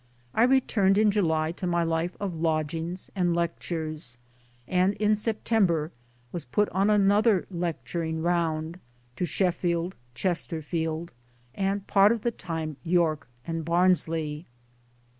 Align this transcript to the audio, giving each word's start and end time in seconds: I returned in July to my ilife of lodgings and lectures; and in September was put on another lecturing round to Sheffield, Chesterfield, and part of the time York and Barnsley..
I 0.33 0.45
returned 0.45 0.97
in 0.97 1.11
July 1.11 1.51
to 1.51 1.67
my 1.67 1.83
ilife 1.85 2.15
of 2.19 2.33
lodgings 2.33 3.11
and 3.15 3.35
lectures; 3.35 4.17
and 4.67 4.95
in 4.95 5.15
September 5.15 5.91
was 6.31 6.43
put 6.43 6.69
on 6.69 6.89
another 6.89 7.45
lecturing 7.51 8.23
round 8.23 8.79
to 9.15 9.25
Sheffield, 9.25 9.93
Chesterfield, 10.15 11.11
and 11.53 11.85
part 11.85 12.11
of 12.11 12.21
the 12.23 12.31
time 12.31 12.77
York 12.83 13.27
and 13.45 13.63
Barnsley.. 13.63 14.47